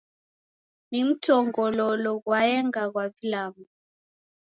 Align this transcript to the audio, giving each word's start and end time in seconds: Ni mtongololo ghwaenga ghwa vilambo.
Ni 0.91 0.99
mtongololo 1.09 2.11
ghwaenga 2.23 2.83
ghwa 2.93 3.05
vilambo. 3.15 3.63